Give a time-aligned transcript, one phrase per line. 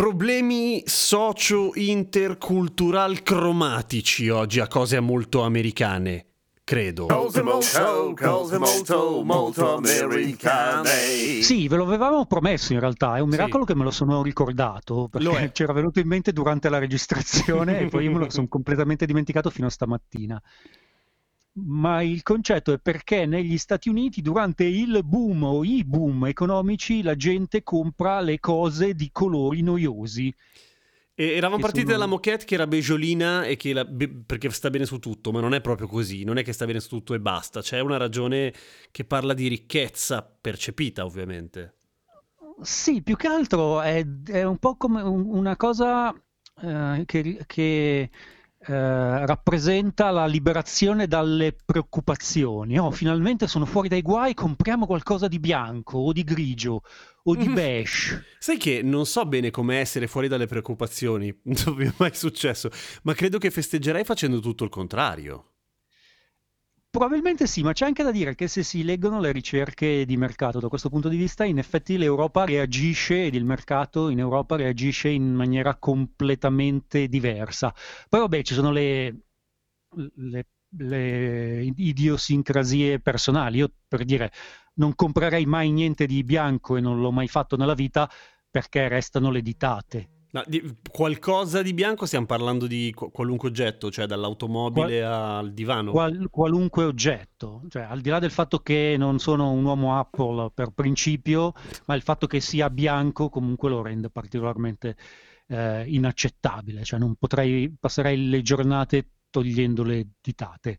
[0.00, 6.24] Problemi socio-intercultural cromatici oggi a cose molto americane,
[6.64, 7.04] credo.
[7.04, 11.42] Cose molto, cose molto, molto americane.
[11.42, 13.36] Sì, ve lo avevamo promesso in realtà, è un Sì.
[13.36, 15.20] miracolo che me lo sono ricordato, perché
[15.52, 19.50] c'era venuto in mente durante la registrazione e poi io me lo sono completamente dimenticato
[19.50, 20.42] fino a stamattina.
[21.64, 27.02] Ma il concetto è perché negli Stati Uniti durante il boom o i boom economici
[27.02, 30.34] la gente compra le cose di colori noiosi.
[31.14, 34.86] E eravamo partiti sono- dalla moquette che era beggiolina e che la- perché sta bene
[34.86, 37.20] su tutto, ma non è proprio così, non è che sta bene su tutto e
[37.20, 38.52] basta, c'è una ragione
[38.90, 41.74] che parla di ricchezza percepita, ovviamente.
[42.62, 46.14] Sì, più che altro è, è un po' come un- una cosa
[46.62, 48.10] eh, che, che,
[48.66, 52.78] eh, rappresenta la liberazione dalle preoccupazioni.
[52.78, 56.82] Oh, finalmente sono fuori dai guai, compriamo qualcosa di bianco o di grigio
[57.22, 58.22] o di beige.
[58.38, 62.68] Sai che non so bene come essere fuori dalle preoccupazioni, non mi è mai successo,
[63.04, 65.52] ma credo che festeggerei facendo tutto il contrario.
[66.90, 70.58] Probabilmente sì, ma c'è anche da dire che se si leggono le ricerche di mercato
[70.58, 75.08] da questo punto di vista, in effetti l'Europa reagisce ed il mercato in Europa reagisce
[75.08, 77.72] in maniera completamente diversa.
[78.08, 79.20] Poi vabbè, ci sono le,
[80.16, 80.46] le-
[80.76, 83.58] le idiosincrasie personali.
[83.58, 84.32] Io per dire,
[84.74, 88.10] non comprerei mai niente di bianco e non l'ho mai fatto nella vita
[88.50, 90.08] perché restano le ditate.
[90.32, 95.90] Ma di- qualcosa di bianco stiamo parlando di qu- qualunque oggetto, cioè dall'automobile al divano.
[95.90, 100.52] Qual- qualunque oggetto, cioè al di là del fatto che non sono un uomo Apple
[100.54, 101.52] per principio,
[101.86, 104.96] ma il fatto che sia bianco comunque lo rende particolarmente
[105.48, 110.78] eh, inaccettabile, cioè non potrei, passerei le giornate togliendo le ditate.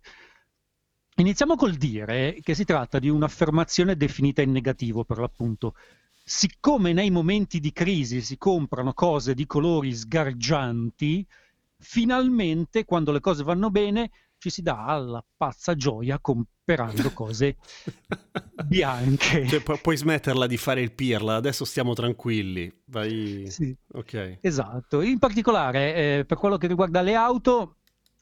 [1.17, 5.75] Iniziamo col dire che si tratta di un'affermazione definita in negativo per l'appunto.
[6.23, 11.25] Siccome nei momenti di crisi si comprano cose di colori sgargianti,
[11.77, 17.57] finalmente quando le cose vanno bene ci si dà alla pazza gioia comprando cose
[18.65, 19.47] bianche.
[19.47, 22.71] Cioè, pu- puoi smetterla di fare il pirla, adesso stiamo tranquilli.
[22.85, 23.45] Vai.
[23.47, 23.75] Sì.
[23.93, 24.39] Ok.
[24.41, 27.77] Esatto, in particolare eh, per quello che riguarda le auto,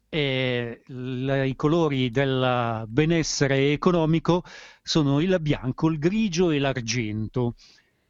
[0.10, 4.44] eh, l- i colori del benessere economico
[4.82, 7.56] sono il bianco, il grigio e l'argento.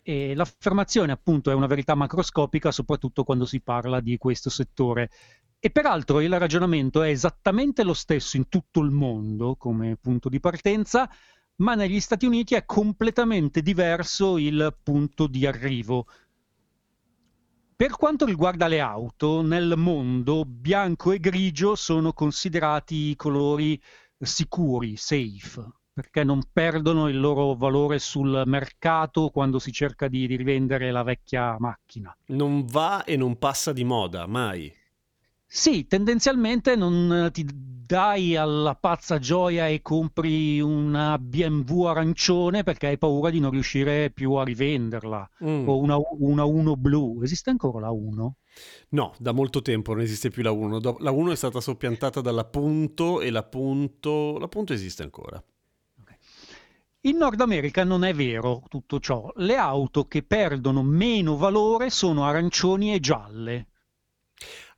[0.09, 5.11] E l'affermazione appunto è una verità macroscopica, soprattutto quando si parla di questo settore.
[5.59, 10.39] E peraltro il ragionamento è esattamente lo stesso in tutto il mondo come punto di
[10.39, 11.07] partenza,
[11.57, 16.07] ma negli Stati Uniti è completamente diverso il punto di arrivo.
[17.75, 23.79] Per quanto riguarda le auto, nel mondo bianco e grigio sono considerati i colori
[24.17, 30.91] sicuri, safe, perché non perdono il loro valore sul mercato quando si cerca di rivendere
[30.91, 32.15] la vecchia macchina.
[32.27, 34.73] Non va e non passa di moda, mai.
[35.45, 37.45] Sì, tendenzialmente non ti
[37.89, 44.09] dai alla pazza gioia e compri una BMW arancione perché hai paura di non riuscire
[44.11, 45.29] più a rivenderla.
[45.43, 45.67] Mm.
[45.67, 47.19] O una, una 1 blu.
[47.23, 48.35] Esiste ancora la 1?
[48.89, 50.79] No, da molto tempo non esiste più la 1.
[50.79, 54.37] Do- La 1 è stata soppiantata dalla punto e la punto...
[54.37, 55.43] La punto esiste ancora.
[57.01, 59.31] In Nord America non è vero tutto ciò.
[59.35, 63.67] Le auto che perdono meno valore sono arancioni e gialle,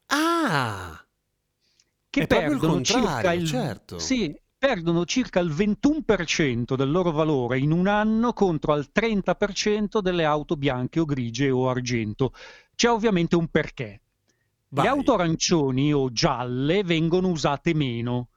[0.08, 1.04] Ah!
[2.10, 3.98] che proprio il perdono circa il, certo.
[3.98, 10.26] sì, perdono circa il 21% del loro valore in un anno contro al 30% delle
[10.26, 12.34] auto bianche o grigie o argento.
[12.76, 14.02] C'è ovviamente un perché.
[14.68, 14.84] Vai.
[14.84, 18.30] Le auto arancioni o gialle vengono usate meno.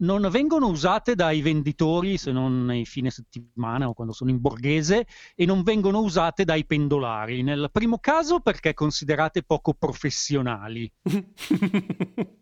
[0.00, 5.06] Non vengono usate dai venditori se non nei fine settimana o quando sono in borghese
[5.34, 7.42] e non vengono usate dai pendolari.
[7.42, 10.90] Nel primo caso perché considerate poco professionali.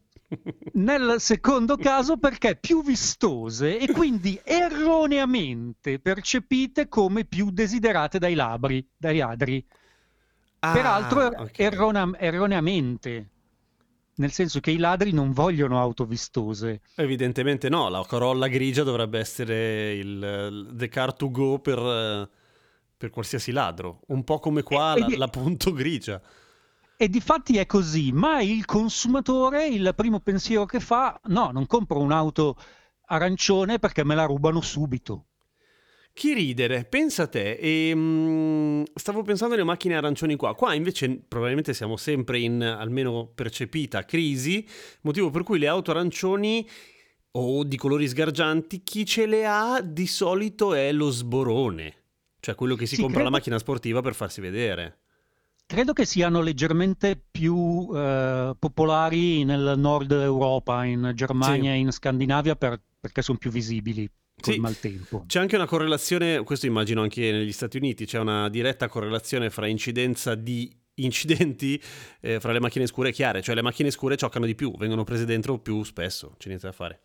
[0.73, 8.87] Nel secondo caso perché più vistose e quindi erroneamente percepite come più desiderate dai labri,
[8.97, 9.64] dai ladri.
[10.58, 11.58] Ah, Peraltro ok.
[11.58, 13.31] errona- erroneamente.
[14.17, 16.83] Nel senso che i ladri non vogliono auto vistose.
[16.97, 22.29] Evidentemente no, la Corolla grigia dovrebbe essere il, the car to go per, eh,
[22.97, 26.21] per qualsiasi ladro, un po' come qua E- la, e- la punto grigia.
[26.99, 31.67] E di fatti è così, ma il consumatore, il primo pensiero che fa, no, non
[31.67, 32.57] compro un'auto
[33.09, 35.27] arancione perché me la rubano subito.
[36.17, 41.11] Chi ridere, pensa a te, e, mm, stavo pensando alle macchine arancioni qua, qua invece
[41.29, 44.67] probabilmente siamo sempre in, almeno percepita, crisi,
[45.03, 46.67] motivo per cui le auto arancioni
[47.33, 51.95] o di colori sgargianti, chi ce le ha di solito è lo sborone,
[52.41, 55.01] cioè quello che si Sì, compra la credo- macchina sportiva per farsi vedere.
[55.67, 62.57] Credo che siano leggermente più eh, popolari nel nord Europa, in Germania e in Scandinavia,
[62.57, 64.11] per- perché sono più visibili
[64.43, 64.59] Sì.
[64.59, 65.25] maltempo.
[65.27, 69.67] C'è anche una correlazione, questo immagino anche negli Stati Uniti, c'è una diretta correlazione fra
[69.67, 71.81] incidenza di incidenti
[72.21, 75.05] eh, fra le macchine scure e chiare, cioè le macchine scure cioccano di più, vengono
[75.05, 77.00] prese dentro più spesso, c'è niente da fare.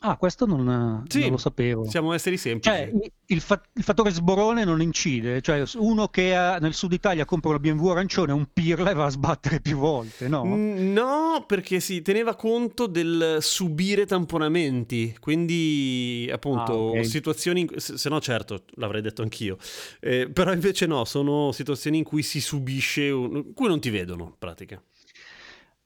[0.00, 1.88] Ah, questo non, Sì, non lo sapevo.
[1.90, 2.68] Siamo esseri semplici.
[2.76, 2.92] Cioè,
[3.26, 7.50] il, fa- il fattore sborone non incide, cioè uno che ha- nel sud Italia compra
[7.50, 10.44] una BMW arancione, un pirla e va a sbattere più volte, no?
[10.44, 17.04] No, perché si teneva conto del subire tamponamenti, quindi appunto Ah, ok.
[17.06, 19.56] situazioni, in- se se no certo l'avrei detto anch'io,
[19.98, 23.90] Eh, però invece no, sono situazioni in cui si subisce, un- in cui non ti
[23.90, 24.80] vedono in pratica.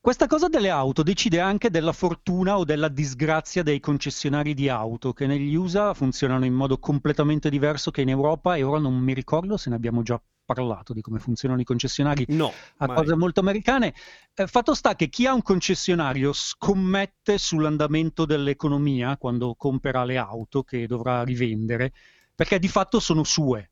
[0.04, 5.12] Questa cosa delle auto decide anche della fortuna o della disgrazia dei concessionari di auto,
[5.12, 9.14] che negli USA funzionano in modo completamente diverso che in Europa e ora non mi
[9.14, 12.96] ricordo se ne abbiamo già parlato di come funzionano i concessionari No, a mai.
[12.96, 13.94] cose molto americane.
[14.34, 20.64] Eh, fatto sta che chi ha un concessionario scommette sull'andamento dell'economia quando compra le auto
[20.64, 21.92] che dovrà rivendere,
[22.34, 23.71] perché di fatto sono sue.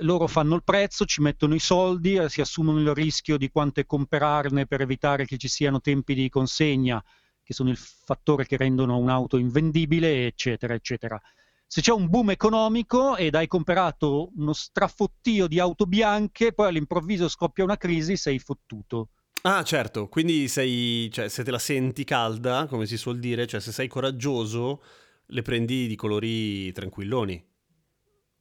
[0.00, 3.84] Loro fanno il prezzo, ci mettono i soldi, eh, si assumono il rischio di quante
[3.84, 7.02] comprarne per evitare che ci siano tempi di consegna,
[7.42, 11.20] che sono il fattore che rendono un'auto invendibile, eccetera, eccetera.
[11.66, 17.28] Se c'è un boom economico ed hai comprato uno strafottio di auto bianche, poi all'improvviso
[17.28, 19.10] scoppia una crisi, sei fottuto.
[19.42, 23.60] Ah, certo, quindi sei, cioè, se te la senti calda, come si suol dire, cioè
[23.60, 24.82] se sei coraggioso,
[25.26, 27.42] le prendi di colori tranquilloni.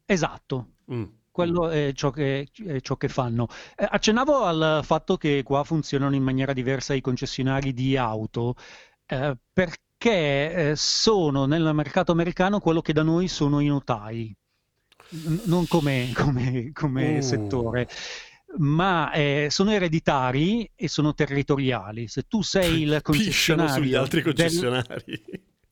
[0.06, 1.04] Esatto, Mm.
[1.32, 3.48] Quello è ciò che, è ciò che fanno.
[3.76, 8.56] Eh, accennavo al fatto che qua funzionano in maniera diversa i concessionari di auto,
[9.06, 14.36] eh, perché eh, sono nel mercato americano quello che da noi sono i notai,
[15.12, 17.22] N- non come, come- come Uh.
[17.22, 17.88] settore.
[18.58, 22.08] Ma eh, sono ereditari e sono territoriali.
[22.08, 25.24] Se tu sei il Pisciano sugli concessionario altri del- concessionari.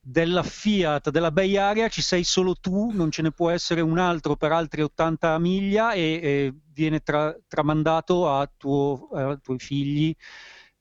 [0.09, 3.97] Della Fiat della Bay Area ci sei solo tu, non ce ne può essere un
[3.97, 10.15] altro per altri 80 miglia e, e viene tra- tramandato a tuo- ai tuoi figli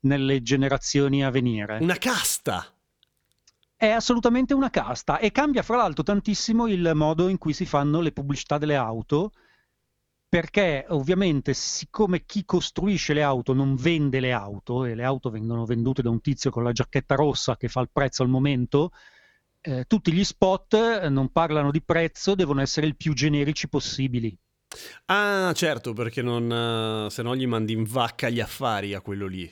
[0.00, 1.78] nelle generazioni a venire.
[1.81, 2.73] Una casta!
[3.75, 8.00] È assolutamente una casta e cambia fra l'altro tantissimo il modo in cui si fanno
[8.00, 9.32] le pubblicità delle auto,
[10.29, 15.64] perché ovviamente siccome chi costruisce le auto non vende le auto e le auto vengono
[15.64, 18.93] vendute da un tizio con la giacchetta rossa che fa il prezzo al momento,
[19.66, 24.36] eh, tutti gli spot eh, non parlano di prezzo, devono essere il più generici possibili.
[25.06, 29.26] Ah, certo, perché non, eh, se no gli mandi in vacca gli affari a quello
[29.26, 29.50] lì.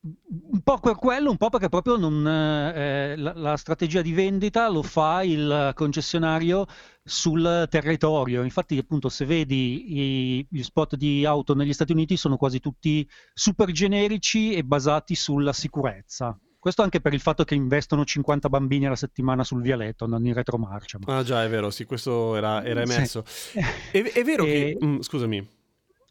[0.00, 4.68] Un po' per quello, un po' perché proprio non, eh, la, la strategia di vendita
[4.70, 6.66] lo fa il concessionario
[7.02, 8.42] sul territorio.
[8.42, 13.06] Infatti, appunto, se vedi i- gli spot di auto negli Stati Uniti sono quasi tutti
[13.34, 16.38] super generici e basati sulla sicurezza.
[16.68, 20.34] Questo anche per il fatto che investono 50 bambini alla settimana sul vialetto, andando in
[20.34, 20.98] retromarcia.
[21.00, 22.92] ma- Ah già, è vero, sì, questo era, era Sì.
[22.92, 23.24] emesso.
[23.90, 24.76] È, è vero che...
[24.78, 25.48] E- mm, scusami.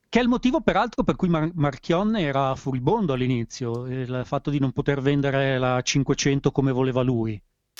[0.09, 4.57] Che è il motivo, peraltro, per cui Mar- Marchion era furibondo all'inizio, il fatto di
[4.57, 7.39] non poter vendere la 500 come voleva lui.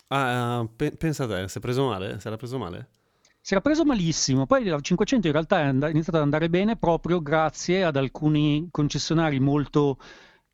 [0.10, 2.20] Ah, pe- pensa a te, si è preso male?
[2.20, 2.90] Si era preso male?
[3.42, 6.48] Si era preso malissimo, poi la 500 in realtà è and- è iniziata ad andare
[6.48, 9.98] bene proprio grazie ad alcuni concessionari molto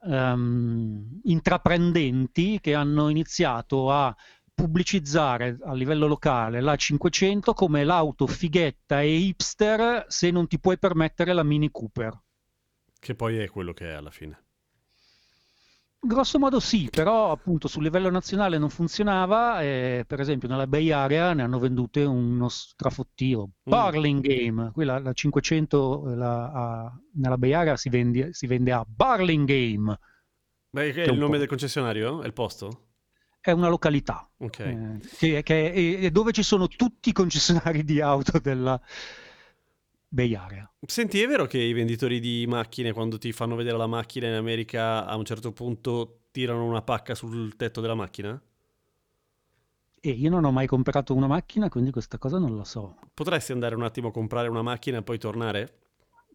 [0.05, 4.15] ehm, intraprendenti che hanno iniziato a
[4.53, 10.77] pubblicizzare a livello locale la 500 come l'auto fighetta e hipster se non ti puoi
[10.77, 12.21] permettere la Mini Cooper.
[12.99, 14.41] Che poi è quello che è alla fine.
[16.05, 20.91] Grosso modo sì, però appunto sul livello nazionale non funzionava e per esempio nella Bay
[20.91, 23.51] Area ne hanno vendute uno strafottio.
[23.63, 28.73] Barling Game, quella la 500 eh, la- a- nella Bay Area si vende, si vende
[28.73, 29.97] a Barling Game,
[30.69, 31.37] Beh, è Che il nome po'.
[31.37, 32.21] del concessionario?
[32.21, 32.87] È il posto?
[33.39, 34.59] è una località Ok.
[34.59, 38.79] eh, che, che è, è dove ci sono tutti i concessionari di auto della,
[40.13, 40.71] Bay Area.
[40.85, 44.35] Senti, è vero che i venditori di macchine, quando ti fanno vedere la macchina in
[44.35, 48.39] America, a un certo punto tirano una pacca sul tetto della macchina?
[49.99, 52.97] E io non ho mai comprato una macchina, quindi questa cosa non la so.
[53.11, 55.79] Potresti andare un attimo a comprare una macchina e poi tornare?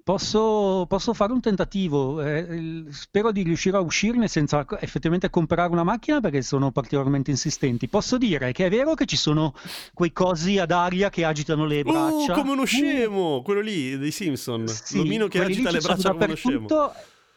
[0.09, 5.83] Posso, posso fare un tentativo, eh, spero di riuscire a uscirne senza effettivamente comprare una
[5.83, 7.89] macchina perché sono particolarmente insistenti.
[7.89, 9.53] Posso dire che è vero che ci sono
[9.93, 12.33] quei cosi ad aria che agitano le Uh, braccia.
[12.33, 13.43] come uno Uh, scemo!
[13.43, 14.67] Quello lì dei Simpson.
[14.67, 16.67] sì, L'omino che agita le braccia come uno scemo.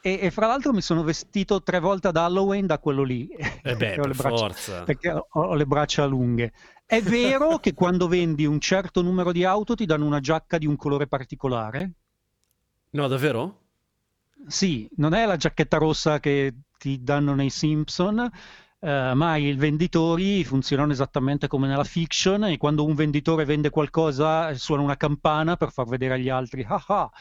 [0.02, 3.28] e, e fra l'altro mi sono vestito tre volte ad Halloween da quello lì.
[3.64, 4.84] Eh beh, per braccia- forza.
[4.84, 6.54] perché ho, ho le braccia lunghe.
[6.86, 10.68] È vero che quando vendi un certo numero di auto ti danno una giacca di
[10.68, 11.96] un colore particolare?
[12.92, 13.60] No, davvero?
[14.48, 18.30] Sì, non è la giacchetta rossa che ti danno nei Simpson,
[18.80, 24.50] eh, ma i venditori funzionano esattamente come nella fiction e quando un venditore vende qualcosa
[24.50, 27.12] eh, suona una campana per far vedere agli altri, ah ah,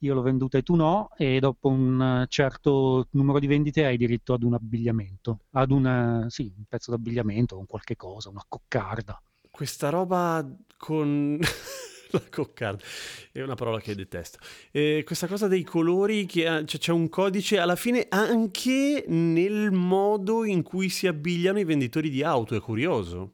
[0.00, 3.96] io l'ho venduta e tu no, e dopo un eh, certo numero di vendite hai
[3.96, 9.18] diritto ad un abbigliamento, ad una, sì, un pezzo d'abbigliamento, un qualche cosa, una coccarda.
[9.50, 10.46] Questa roba
[10.76, 11.38] con
[12.12, 12.82] la coccarda
[13.32, 14.38] è una parola che detesto.
[14.70, 19.70] E questa cosa dei colori, che ha- cioè, c'è un codice alla fine anche nel
[19.72, 23.32] modo in cui si abbigliano i venditori di auto, è curioso.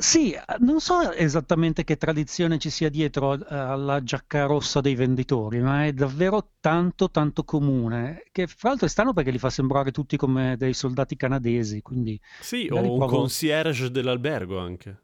[0.00, 5.58] Sì, non so esattamente che tradizione ci sia dietro eh, alla giacca rossa dei venditori,
[5.60, 9.90] ma è davvero tanto tanto comune, che fra l'altro è strano perché li fa sembrare
[9.90, 15.02] tutti come dei soldati canadesi, quindi Sì, o un provo- concierge dell'albergo anche.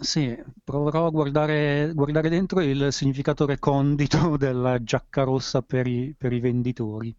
[0.00, 6.32] Sì, proverò a guardare, guardare dentro il significato recondito della giacca rossa per i, per
[6.32, 7.14] i venditori.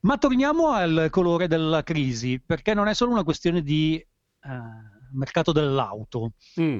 [0.00, 4.48] Ma torniamo al colore della crisi, perché non è solo una questione di eh,
[5.12, 6.32] mercato dell'auto.
[6.60, 6.78] Mm,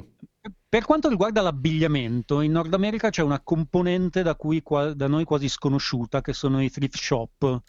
[0.69, 4.63] Per quanto riguarda l'abbigliamento, in Nord America c'è una componente da, cui
[4.95, 7.63] da noi quasi sconosciuta, che sono i thrift shop,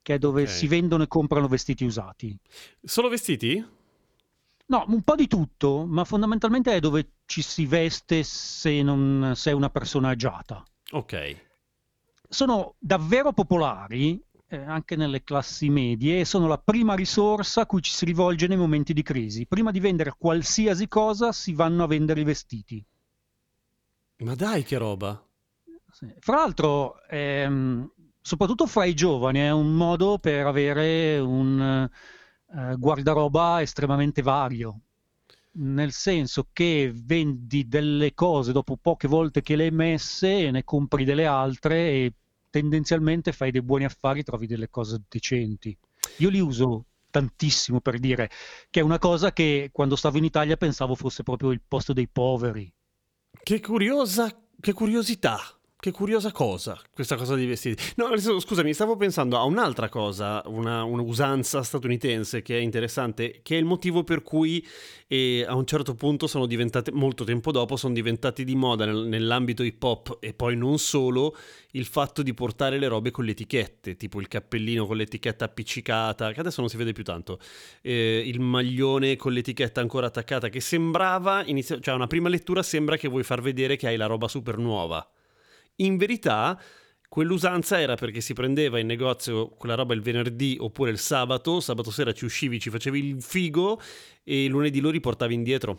[0.00, 0.48] che è dove Ok.
[0.48, 2.36] si vendono e comprano vestiti usati.
[2.82, 3.62] Solo vestiti?
[4.68, 9.52] No, un po' di tutto, ma fondamentalmente è dove ci si veste se non sei
[9.52, 10.64] una persona agiata.
[10.90, 11.44] Ok.
[12.28, 17.82] Sono davvero popolari eh, anche nelle classi medie e sono la prima risorsa a cui
[17.82, 19.46] ci si rivolge nei momenti di crisi.
[19.46, 22.84] Prima di vendere qualsiasi cosa si vanno a vendere i vestiti.
[24.18, 25.22] Ma dai, che roba.
[25.90, 26.12] Sì.
[26.18, 31.90] Fra l'altro, ehm, soprattutto fra i giovani, è un modo per avere un eh,
[32.76, 34.80] guardaroba estremamente vario,
[35.58, 40.64] nel senso che vendi delle cose dopo poche volte che le hai messe e ne
[40.64, 42.12] compri delle altre e
[42.50, 45.76] tendenzialmente fai dei buoni affari, trovi delle cose decenti.
[46.18, 48.30] Io li uso tantissimo per dire
[48.70, 52.08] che è una cosa che quando stavo in Italia pensavo fosse proprio il posto dei
[52.08, 52.70] poveri.
[53.42, 55.38] Che curiosa, che curiosità,
[55.86, 57.80] che curiosa cosa, questa cosa dei vestiti.
[57.94, 63.58] No, scusami, stavo pensando a un'altra cosa, una, un'usanza statunitense che è interessante, che è
[63.58, 64.66] il motivo per cui
[65.06, 69.06] eh, a un certo punto sono diventate, molto tempo dopo, sono diventati di moda nel-
[69.06, 71.36] nell'ambito hip hop e poi non solo,
[71.72, 76.32] il fatto di portare le robe con le etichette, tipo il cappellino con l'etichetta appiccicata,
[76.32, 77.38] che adesso non si vede più tanto,
[77.80, 82.96] eh, il maglione con l'etichetta ancora attaccata, che sembrava, inizia- cioè una prima lettura sembra
[82.96, 85.08] che vuoi far vedere che hai la roba super nuova.
[85.76, 86.58] In verità,
[87.08, 91.90] quell'usanza era perché si prendeva in negozio quella roba il venerdì oppure il sabato, sabato
[91.90, 93.80] sera ci uscivi, ci facevi il figo
[94.22, 95.78] e lunedì lo riportavi indietro.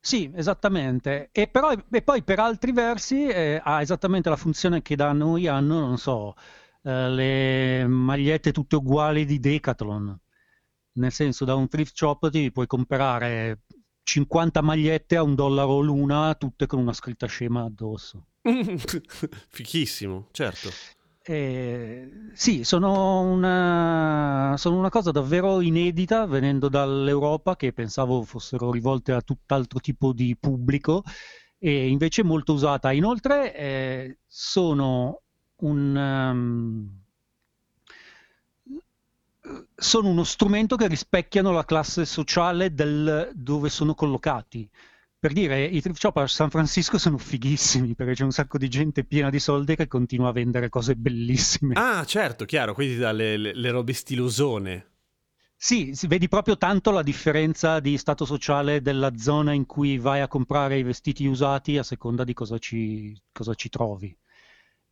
[0.00, 1.30] Sì, esattamente.
[1.32, 5.48] E, però, e poi per altri versi eh, ha esattamente la funzione che da noi
[5.48, 6.34] hanno, non so,
[6.82, 10.16] eh, le magliette tutte uguali di Decathlon.
[10.92, 13.62] Nel senso, da un thrift shop ti puoi comprare
[14.04, 18.28] 50 magliette a un dollaro l'una, tutte con una scritta scema addosso.
[19.48, 20.70] Fichissimo, certo.
[21.28, 29.12] Eh, sì, sono una, sono una cosa davvero inedita venendo dall'Europa che pensavo fossero rivolte
[29.12, 31.02] a tutt'altro tipo di pubblico
[31.58, 32.92] e invece molto usata.
[32.92, 35.22] Inoltre eh, sono
[35.56, 37.00] un, um,
[39.74, 44.68] sono uno strumento che rispecchiano la classe sociale del, dove sono collocati.
[45.26, 48.68] Per dire, i thrift shop a San Francisco sono fighissimi perché c'è un sacco di
[48.68, 51.74] gente piena di soldi che continua a vendere cose bellissime.
[51.74, 54.92] Ah, certo, chiaro, quindi dalle le, le robe stilosone.
[55.56, 60.28] Sì, vedi proprio tanto la differenza di stato sociale della zona in cui vai a
[60.28, 64.16] comprare i vestiti usati a seconda di cosa ci, cosa ci trovi.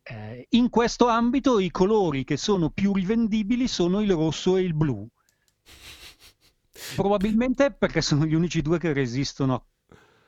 [0.03, 4.73] Eh, in questo ambito i colori che sono più rivendibili sono il rosso e il
[4.73, 5.07] blu.
[6.97, 9.63] Probabilmente perché sono gli unici due che resistono a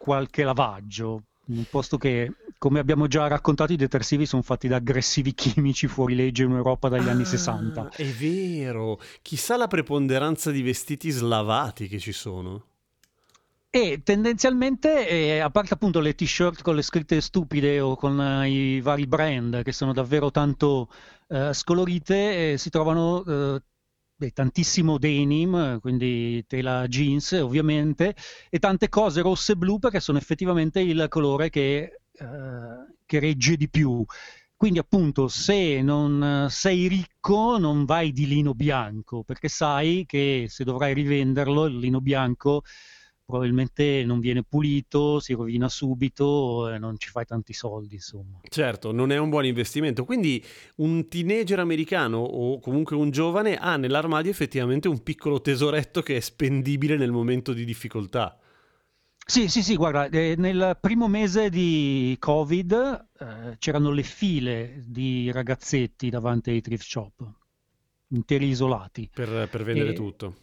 [0.07, 1.23] qualche lavaggio,
[1.69, 6.43] posto che come abbiamo già raccontato, i detersivi sono fatti da aggressivi chimici fuori legge
[6.43, 7.89] in Europa dagli anni Ah, 60.
[7.89, 9.01] È vero.
[9.21, 12.63] Chissà la preponderanza di vestiti slavati che ci sono.
[13.69, 18.49] E tendenzialmente, eh, a parte appunto le t-shirt con le scritte stupide o con eh,
[18.49, 20.89] i vari brand che sono davvero tanto
[21.27, 23.61] eh, scolorite, eh, si trovano eh,
[24.17, 28.15] beh, tantissimo denim, quindi tela jeans ovviamente,
[28.49, 32.25] e tante cose rosse e blu perché sono effettivamente il colore che, eh,
[33.05, 34.03] che regge di più.
[34.55, 40.63] Quindi appunto se non sei ricco non vai di lino bianco perché sai che se
[40.63, 42.63] dovrai rivenderlo il lino bianco
[43.27, 48.39] probabilmente non viene pulito, si rovina subito e non ci fai tanti soldi insomma.
[48.47, 50.05] Certo, non è un buon investimento.
[50.05, 50.41] Quindi
[50.77, 56.19] un teenager americano o comunque un giovane ha nell'armadio effettivamente un piccolo tesoretto che è
[56.21, 58.39] spendibile nel momento di difficoltà.
[59.29, 65.29] Sì, sì, sì, guarda, eh, nel primo mese di Covid eh, c'erano le file di
[65.31, 67.29] ragazzetti davanti ai thrift shop,
[68.11, 69.09] interi isolati.
[69.13, 70.35] Per, per vendere E- tutto.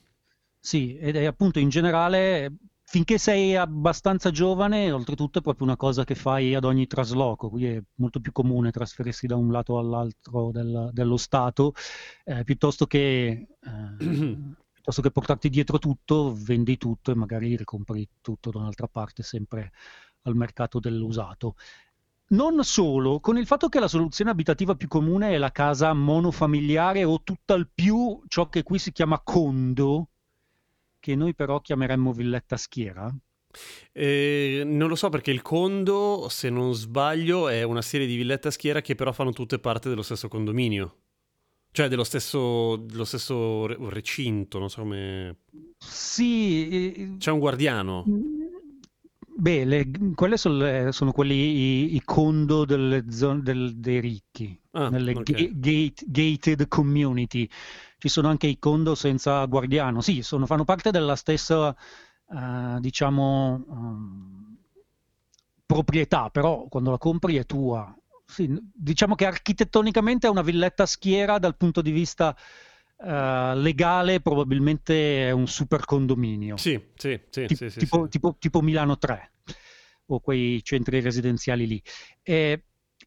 [0.58, 2.50] Sì, ed è appunto in generale,
[2.86, 7.76] finché sei abbastanza giovane, oltretutto è proprio una cosa che fai ad ogni trasloco, quindi
[7.76, 11.72] è molto più comune trasferirsi da un lato all'altro del- dello Stato,
[12.24, 13.96] eh, piuttosto che, eh,
[14.72, 19.72] piuttosto che portarti dietro tutto, vendi tutto e magari ricompri tutto da un'altra parte, sempre
[20.22, 21.56] al mercato dell'usato.
[22.28, 27.04] Non solo, con il fatto che la soluzione abitativa più comune è la casa monofamiliare
[27.04, 30.08] o tutt'al più ciò che qui si chiama condo,
[31.04, 33.14] che noi però chiameremmo villetta schiera.
[33.92, 38.48] Eh, non lo so perché il condo, se non sbaglio, è una serie di villette
[38.48, 40.96] a schiera che però fanno tutte parte dello stesso condominio.
[41.70, 45.36] Cioè dello stesso, dello stesso re- recinto, non so come...
[45.76, 48.04] Sì, eh, C'è un guardiano.
[49.36, 54.58] beh, le- quelle sono, le- sono quelli i, i condo delle zone del- dei ricchi,
[54.70, 55.30] Ah, nelle ok.
[55.30, 57.46] ga- gate- gated community.
[58.04, 60.02] Ci sono anche i condo senza guardiano.
[60.02, 61.74] Sì, sono- fanno parte della stessa,
[62.30, 64.56] eh, diciamo, ehm,
[65.64, 67.96] proprietà, però quando la compri è tua.
[68.26, 72.36] Sì, diciamo che architettonicamente è una villetta schiera dal punto di vista
[73.02, 76.58] eh, legale, probabilmente è un super condominio.
[76.58, 78.08] Sì, sì, sì, Ti- sì, tipo, sì.
[78.10, 79.32] tipo- tipo Milano 3
[80.08, 81.82] o quei centri residenziali lì.
[82.22, 82.64] Eh,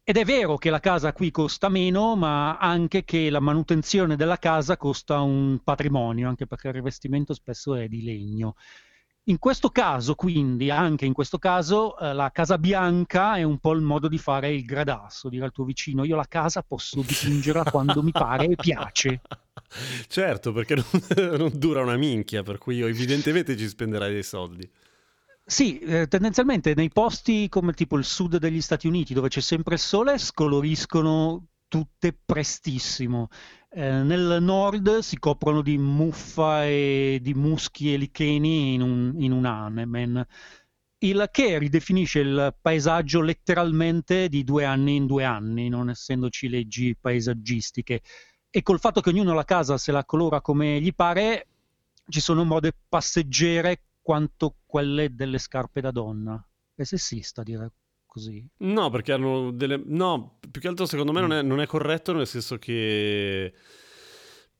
[0.08, 4.38] ed è vero che la casa qui costa meno, ma anche che la manutenzione della
[4.38, 8.54] casa costa un patrimonio, anche perché il rivestimento spesso è di legno.
[9.24, 13.74] In questo caso, quindi, anche in questo caso, eh, la casa bianca è un po'
[13.74, 17.64] il modo di fare il gradasso, dire al tuo vicino, io la casa posso dipingerla
[17.64, 19.20] quando mi pare e piace.
[20.08, 20.86] Certo, perché non,
[21.36, 24.66] non dura una minchia, per cui io evidentemente ci spenderai dei soldi.
[25.50, 29.74] Sì, eh, tendenzialmente nei posti come tipo il sud degli Stati Uniti, dove c'è sempre
[29.74, 33.28] il sole, scoloriscono tutte prestissimo.
[33.70, 39.32] Eh, nel nord si coprono di muffa e di muschi e licheni in un, in
[39.32, 40.26] un amen,
[40.98, 46.94] il che ridefinisce il paesaggio letteralmente di due anni in due anni, non essendoci leggi
[47.00, 48.02] paesaggistiche.
[48.50, 51.46] E col fatto che ognuno la casa se la colora come gli pare,
[52.08, 56.42] ci sono mode passeggere quanto quelle delle scarpe da donna.
[56.74, 57.72] È sessista dire
[58.06, 58.42] così.
[58.60, 59.78] No, perché hanno delle...
[59.84, 63.52] No, più che altro secondo me non è, non è corretto, nel senso che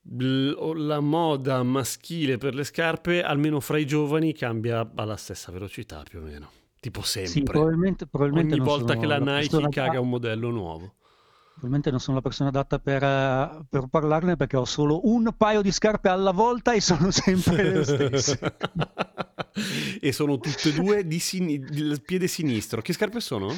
[0.02, 6.18] la moda maschile per le scarpe, almeno fra i giovani, cambia alla stessa velocità più
[6.18, 6.50] o meno.
[6.78, 7.54] Tipo Sì, sempre.
[7.54, 10.96] probabilmente, probabilmente Ogni volta che la Nike caga un modello nuovo.
[11.58, 15.60] Probabilmente non sono la persona adatta per, eh, per parlarne perché ho solo un paio
[15.60, 18.38] di scarpe alla volta e sono sempre le stesse.
[20.00, 22.80] e sono tutte e due di sin- del piede sinistro.
[22.80, 23.52] Che scarpe sono?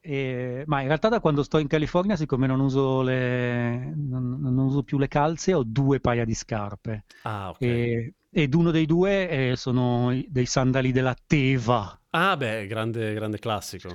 [0.00, 4.56] E- ma in realtà da quando sto in California, siccome non uso, le, non, non
[4.56, 7.04] uso più le calze, ho due paia di scarpe.
[7.24, 7.60] Ah, ok.
[7.60, 12.00] E- ed uno dei due eh, sono dei sandali della Teva.
[12.08, 13.94] Ah, beh, grande, grande classico.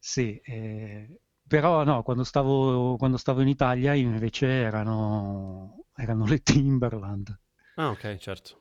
[0.00, 1.08] Sì, eh,
[1.52, 7.38] però no, quando stavo, quando stavo in Italia invece erano, erano le Timberland,
[7.74, 8.60] Ah, ok, certo.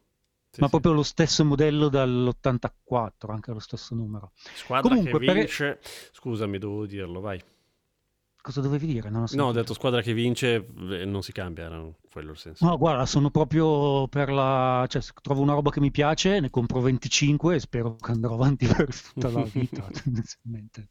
[0.51, 0.71] Sì, ma sì.
[0.71, 4.33] proprio lo stesso modello dall'84, anche lo stesso numero.
[4.53, 5.79] Squadra Comunque, che per- vince.
[6.11, 7.41] Scusami, dovevo dirlo, vai.
[8.41, 9.07] Cosa dovevi dire?
[9.07, 10.55] Ho No, ho detto squadra che vince
[10.89, 12.65] eh, non si cambia, era quello il senso.
[12.65, 14.85] No, guarda, sono proprio per la...
[14.89, 18.65] cioè, trovo una roba che mi piace, ne compro 25 e spero che andrò avanti
[18.65, 20.87] per tutta la vita, tendenzialmente.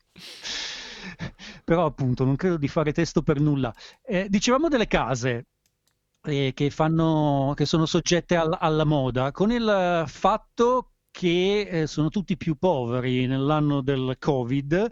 [1.65, 3.75] Però appunto non credo di fare testo per nulla.
[4.03, 5.47] Eh, dicevamo delle case
[6.23, 12.09] eh, che fanno, che sono soggette al- alla moda, con il fatto che eh, sono
[12.09, 14.91] tutti più poveri nell'anno del Covid,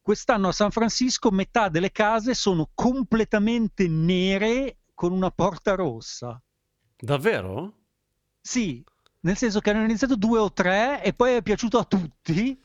[0.00, 6.40] quest'anno a San Francisco metà delle case sono completamente nere con una porta rossa.
[6.96, 7.74] Davvero?
[8.40, 8.82] Sì,
[9.20, 12.60] nel senso che hanno iniziato due o tre e poi è piaciuto a tutti.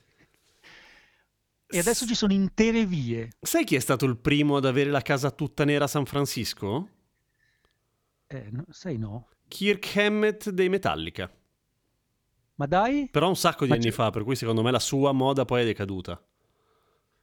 [1.73, 3.29] E adesso ci sono intere vie.
[3.41, 6.87] Sai chi è stato il primo ad avere la casa tutta nera a San Francisco?
[8.27, 9.27] Eh, no, sai no.
[9.47, 11.31] Kirk Hammett dei Metallica.
[12.55, 13.07] Ma dai?
[13.11, 15.45] Però un sacco di Ma anni c'è- fa, per cui secondo me la sua moda
[15.45, 16.21] poi è decaduta.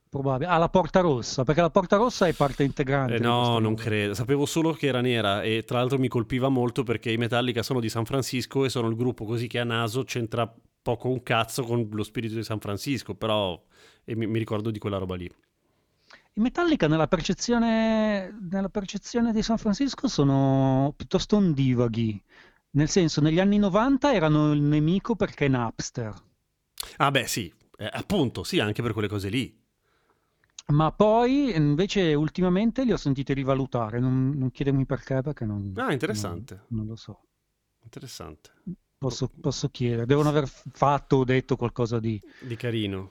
[0.09, 0.51] Probabile.
[0.51, 3.15] Ah, la porta rossa, perché la porta rossa è parte integrante.
[3.15, 3.83] Eh, no, non roba.
[3.83, 4.15] credo.
[4.15, 7.79] Sapevo solo che era nera e tra l'altro mi colpiva molto perché i Metallica sono
[7.79, 11.63] di San Francisco e sono il gruppo così che a naso c'entra poco un cazzo
[11.65, 13.63] con lo spirito di San Francisco, però
[14.05, 15.31] e mi, mi ricordo di quella roba lì.
[16.35, 22.21] I Metallica nella percezione, nella percezione di San Francisco sono piuttosto ondivaghi.
[22.71, 26.13] Nel senso, negli anni 90 erano il nemico perché Napster.
[26.99, 29.59] Ah beh sì, eh, appunto, sì, anche per quelle cose lì.
[30.73, 35.91] Ma poi invece ultimamente li ho sentiti rivalutare, non, non chiedermi perché perché non, Ah,
[35.93, 36.55] interessante.
[36.55, 37.27] non- non lo so.
[37.85, 38.51] Interessante.
[39.03, 43.11] Posso, posso chiedere, devono aver fatto o detto qualcosa di, Di carino.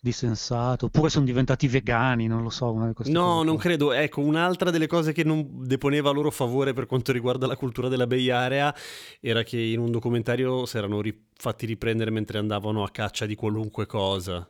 [0.00, 2.72] di sensato, oppure sono diventati vegani, non lo so.
[2.72, 3.90] No, cose non credo.
[3.90, 7.88] Ecco, un'altra delle cose che non deponeva a loro favore per quanto riguarda la cultura
[7.88, 8.72] della Bay Area
[9.18, 13.34] era che in un documentario si erano ri- fatti riprendere mentre andavano a caccia di
[13.34, 14.48] qualunque cosa.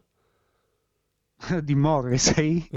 [1.62, 2.68] di Morrissey.